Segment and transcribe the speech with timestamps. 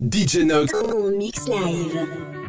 [0.00, 0.72] DJ Nox.
[0.74, 2.47] En mix live.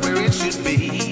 [0.00, 1.07] where it should be.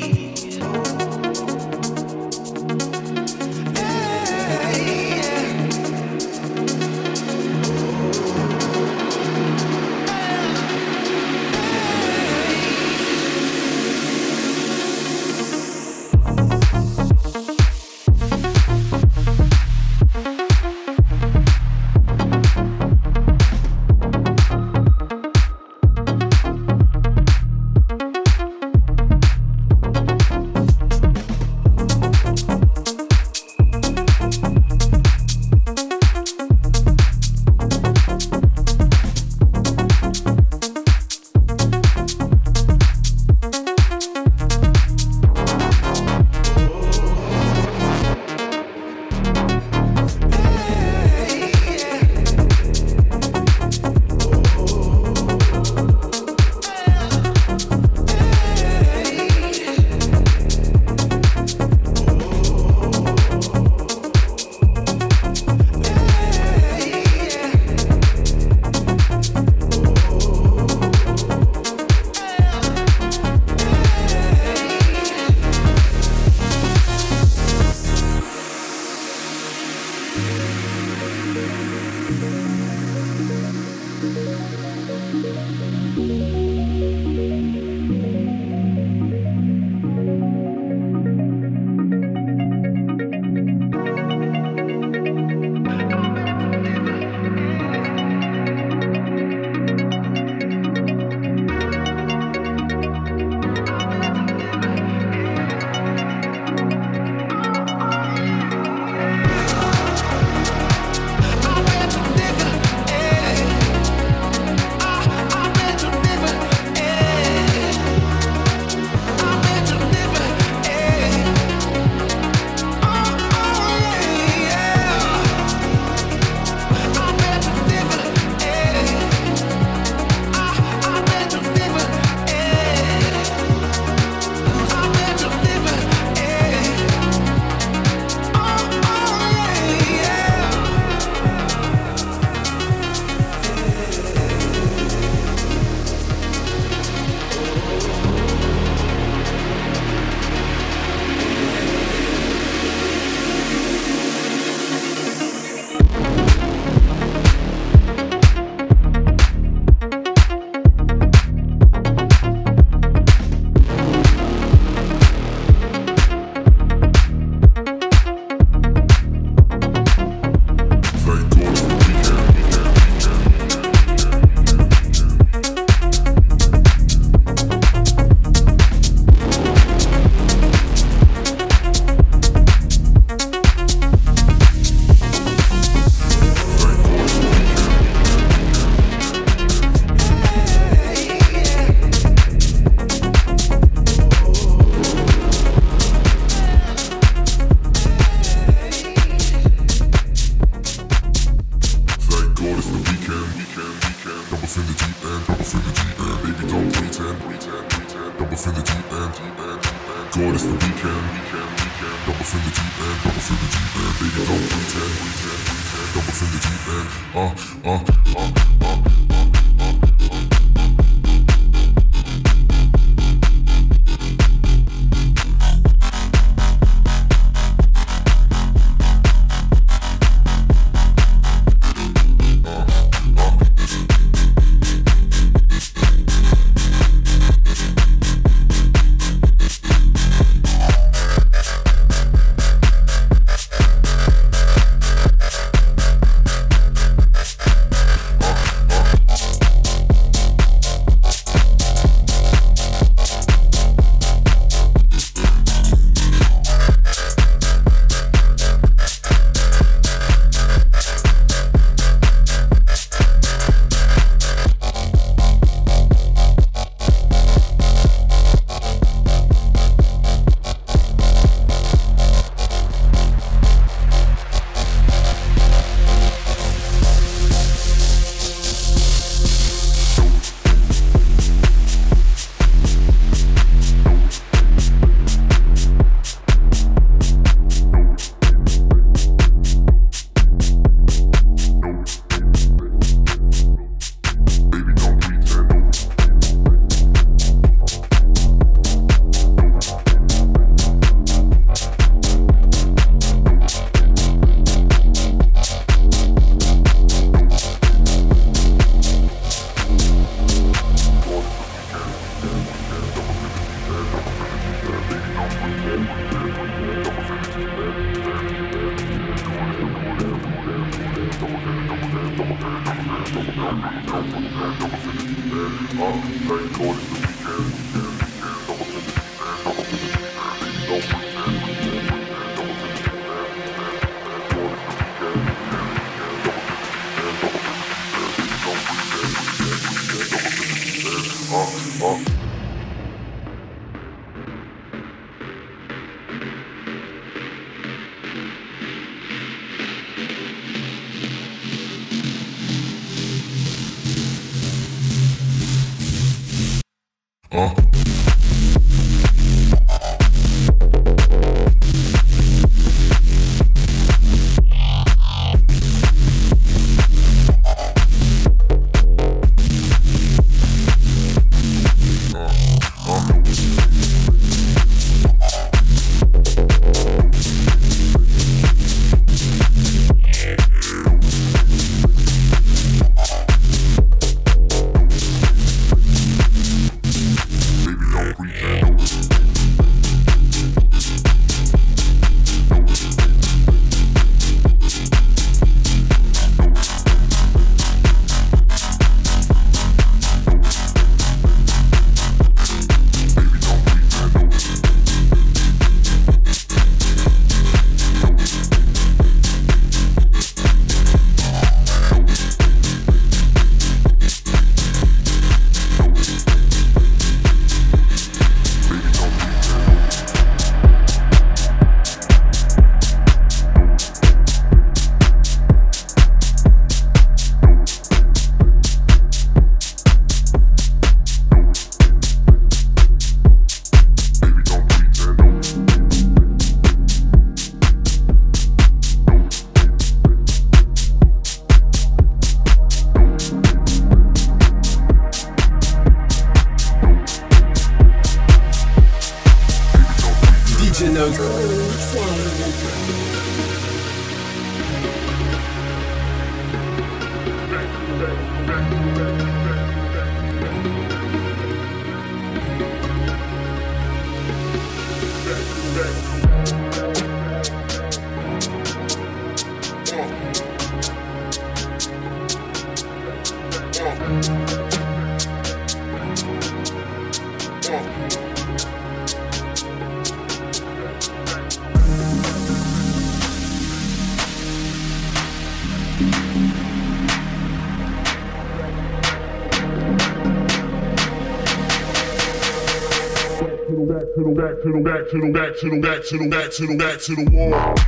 [495.10, 497.86] To the back to the back to the back to the back to the wall.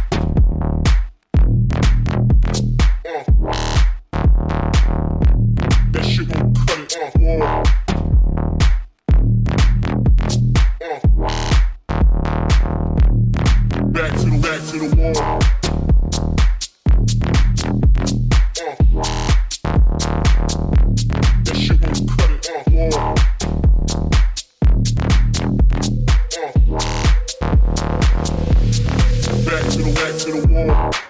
[29.95, 31.08] back to the wall.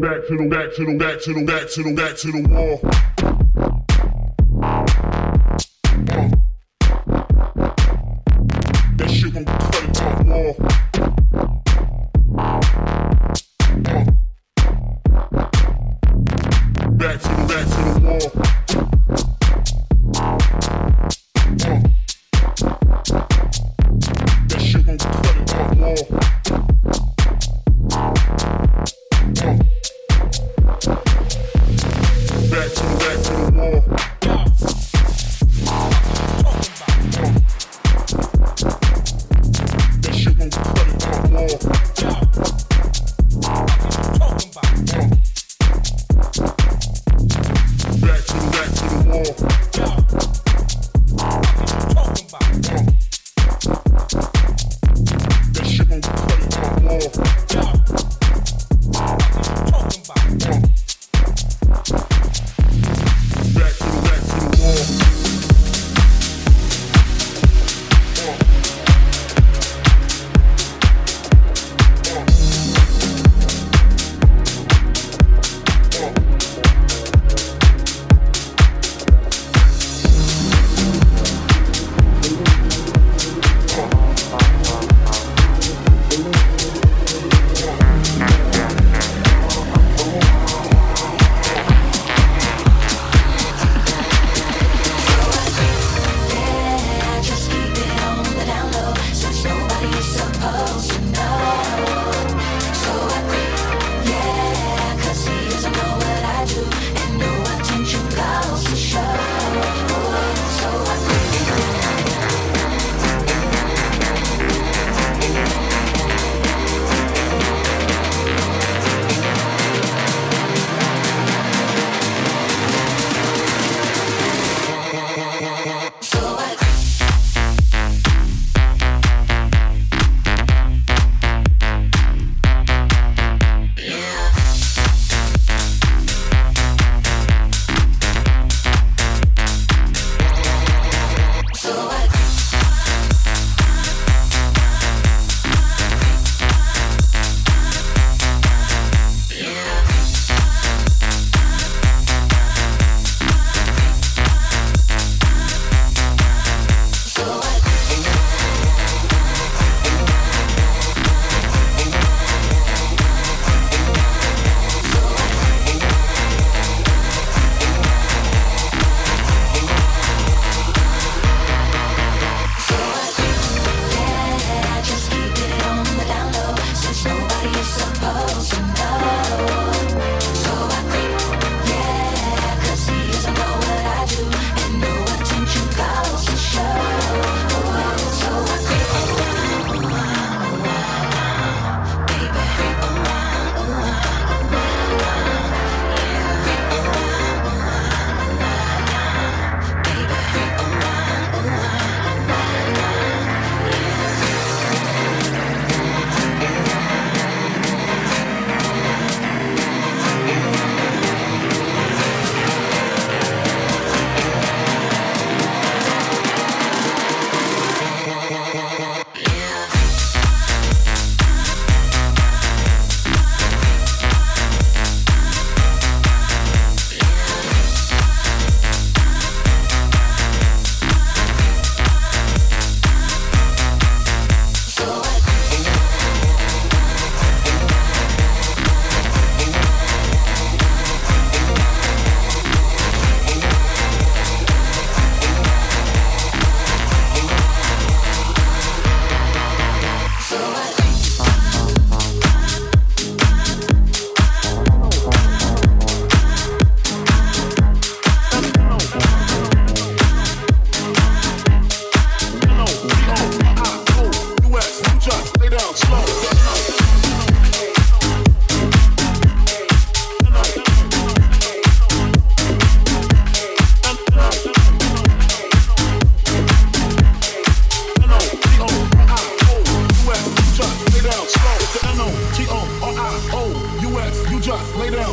[0.00, 2.48] Back to the back to the back to the back to the back to the
[2.48, 2.97] wall.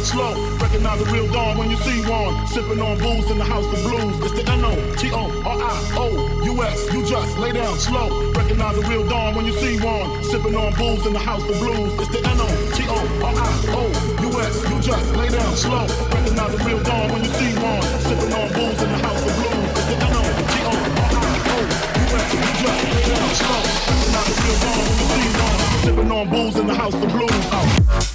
[0.05, 0.33] slow.
[0.57, 2.45] Recognize a real dawn when you see one.
[2.47, 4.15] Sipping on booze in the house of blues.
[4.21, 6.93] It's the N-O, T-O-R-I-O, U-S.
[6.93, 8.31] You just lay down slow.
[8.33, 10.23] Recognize a real dawn when you see one.
[10.23, 11.91] Sipping on booze in the house of blues.
[11.99, 13.81] It's the N-O, T-O-R-I-O,
[14.29, 14.55] U-S.
[14.69, 15.87] You just lay down slow.
[16.13, 17.81] Recognize a real dawn when you see one.
[18.05, 19.69] Sipping on booze in the house of blues.
[19.73, 21.57] It's the N-O, T-O-R-I-O,
[22.05, 22.29] U-S.
[22.37, 23.61] You just lay down slow.
[23.89, 25.57] Recognize a real dawn when you see one.
[25.81, 27.31] Sipping on booze in the house of blues.
[27.57, 28.14] Oh.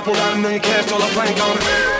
[0.00, 1.99] apple, I made cash, all the plank on.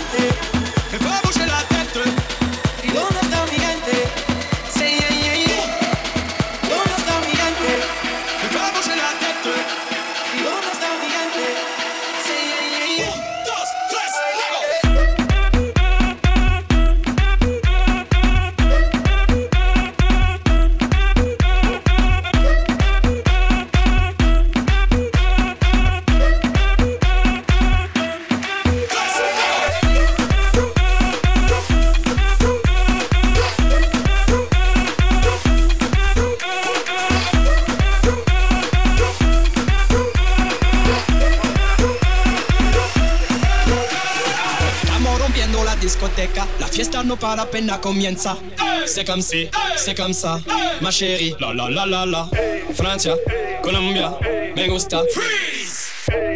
[47.21, 48.37] No para apenas comienza.
[48.85, 50.39] C'est comme si, c'est comme ça,
[50.81, 51.35] ma chérie.
[51.39, 52.29] La la la la la.
[52.73, 53.15] Francia,
[53.61, 54.11] Colombia,
[54.55, 55.03] me gusta.
[55.13, 55.91] Freeze.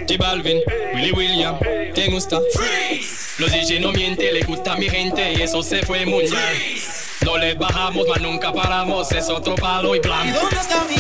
[0.08, 0.62] J Balvin,
[0.94, 1.58] Willy William,
[1.94, 2.40] te gusta.
[2.54, 3.36] Freeze.
[3.40, 6.30] Los DJ no mienten, le gusta a mi gente y eso se fue bien.
[7.22, 10.30] No les bajamos, mas nunca paramos, es otro palo y la tête.
[10.30, 10.95] ¿Y dónde está mi